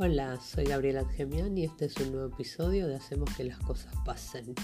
[0.00, 3.92] Hola, soy Gabriela Gemian y este es un nuevo episodio de Hacemos que las cosas
[4.04, 4.54] pasen.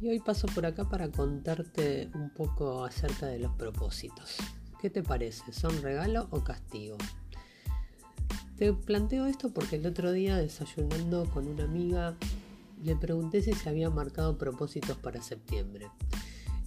[0.00, 4.38] Y hoy paso por acá para contarte un poco acerca de los propósitos.
[4.82, 5.52] ¿Qué te parece?
[5.52, 6.96] ¿Son regalo o castigo?
[8.56, 12.16] Te planteo esto porque el otro día desayunando con una amiga
[12.82, 15.88] le pregunté si se había marcado propósitos para septiembre.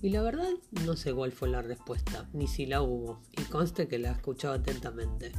[0.02, 0.48] Y la verdad
[0.86, 4.56] no sé cuál fue la respuesta, ni si la hubo, y conste que la escuchaba
[4.56, 5.34] atentamente.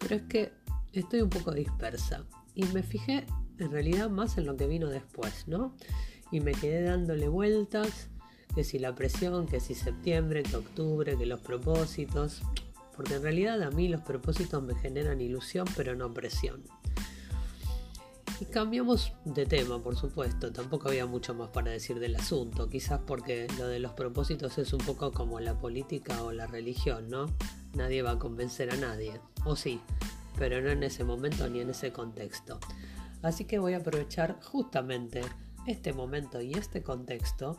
[0.00, 0.63] Pero es que
[1.00, 3.26] estoy un poco dispersa y me fijé
[3.58, 5.74] en realidad más en lo que vino después, ¿no?
[6.30, 8.08] Y me quedé dándole vueltas,
[8.54, 12.42] que si la presión, que si septiembre, que octubre, que los propósitos,
[12.96, 16.62] porque en realidad a mí los propósitos me generan ilusión, pero no presión.
[18.40, 23.00] Y cambiamos de tema, por supuesto, tampoco había mucho más para decir del asunto, quizás
[23.06, 27.26] porque lo de los propósitos es un poco como la política o la religión, ¿no?
[27.74, 29.80] Nadie va a convencer a nadie, o sí,
[30.38, 32.58] pero no en ese momento ni en ese contexto.
[33.22, 35.22] Así que voy a aprovechar justamente
[35.66, 37.56] este momento y este contexto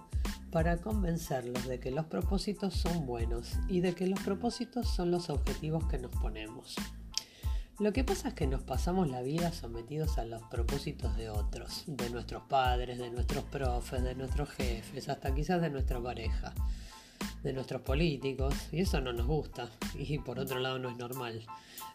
[0.51, 5.29] para convencerlos de que los propósitos son buenos y de que los propósitos son los
[5.29, 6.75] objetivos que nos ponemos.
[7.77, 11.83] Lo que pasa es que nos pasamos la vida sometidos a los propósitos de otros,
[11.87, 16.53] de nuestros padres, de nuestros profes, de nuestros jefes, hasta quizás de nuestra pareja,
[17.43, 21.45] de nuestros políticos, y eso no nos gusta, y por otro lado no es normal.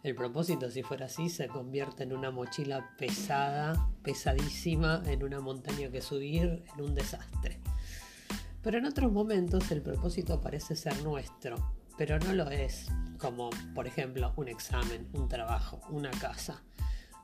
[0.02, 5.91] El propósito, si fuera así, se convierte en una mochila pesada, pesadísima, en una montaña
[5.91, 7.60] que subir, en un desastre.
[8.62, 11.56] Pero en otros momentos el propósito parece ser nuestro,
[11.96, 16.62] pero no lo es, como por ejemplo un examen, un trabajo, una casa.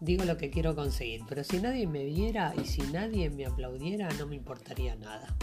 [0.01, 4.09] Digo lo que quiero conseguir, pero si nadie me viera y si nadie me aplaudiera
[4.19, 5.35] no me importaría nada.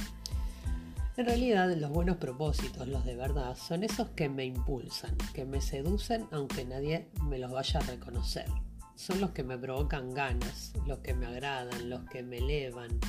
[1.15, 5.61] En realidad los buenos propósitos, los de verdad, son esos que me impulsan, que me
[5.61, 8.47] seducen aunque nadie me los vaya a reconocer.
[8.95, 12.99] Son los que me provocan ganas, los que me agradan, los que me elevan,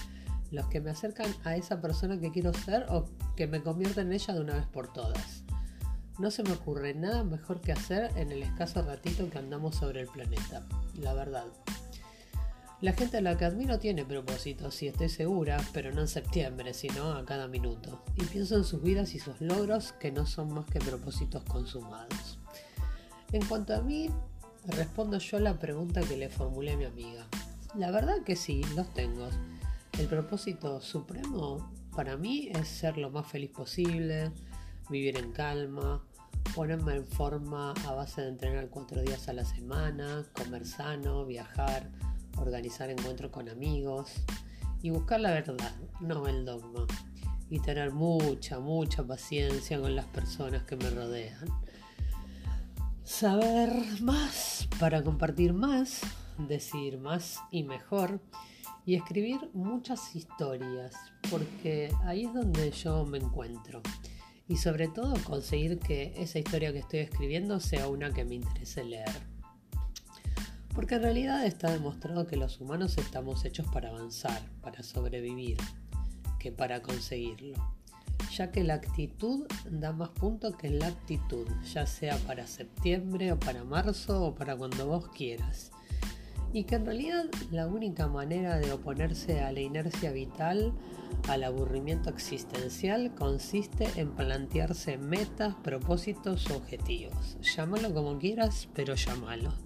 [0.50, 3.06] los que me acercan a esa persona que quiero ser o
[3.36, 5.42] que me convierten en ella de una vez por todas.
[6.18, 10.02] No se me ocurre nada mejor que hacer en el escaso ratito que andamos sobre
[10.02, 10.62] el planeta,
[11.00, 11.46] la verdad.
[12.84, 16.74] La gente a la que admiro tiene propósitos, sí estoy segura, pero no en septiembre,
[16.74, 18.04] sino a cada minuto.
[18.14, 22.38] Y pienso en sus vidas y sus logros que no son más que propósitos consumados.
[23.32, 24.10] En cuanto a mí,
[24.66, 27.26] respondo yo la pregunta que le formulé a mi amiga.
[27.74, 29.30] La verdad que sí, los tengo.
[29.98, 34.30] El propósito supremo para mí es ser lo más feliz posible,
[34.90, 36.04] vivir en calma,
[36.54, 41.88] ponerme en forma a base de entrenar cuatro días a la semana, comer sano, viajar,
[42.38, 44.12] organizar encuentros con amigos
[44.82, 46.86] y buscar la verdad, no el dogma.
[47.50, 51.46] Y tener mucha, mucha paciencia con las personas que me rodean.
[53.02, 56.00] Saber más para compartir más,
[56.36, 58.20] decir más y mejor.
[58.86, 60.94] Y escribir muchas historias,
[61.30, 63.80] porque ahí es donde yo me encuentro.
[64.46, 68.84] Y sobre todo conseguir que esa historia que estoy escribiendo sea una que me interese
[68.84, 69.33] leer.
[70.74, 75.56] Porque en realidad está demostrado que los humanos estamos hechos para avanzar, para sobrevivir,
[76.40, 77.54] que para conseguirlo.
[78.36, 83.38] Ya que la actitud da más puntos que la actitud, ya sea para septiembre o
[83.38, 85.70] para marzo o para cuando vos quieras.
[86.52, 90.72] Y que en realidad la única manera de oponerse a la inercia vital,
[91.28, 97.38] al aburrimiento existencial, consiste en plantearse metas, propósitos, objetivos.
[97.40, 99.63] Llámalo como quieras, pero llámalo.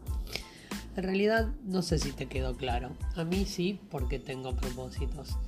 [0.98, 2.90] En realidad no sé si te quedó claro.
[3.14, 5.38] A mí sí, porque tengo propósitos.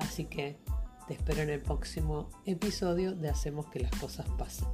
[0.00, 0.58] Así que
[1.06, 4.66] te espero en el próximo episodio de Hacemos que las cosas pasen.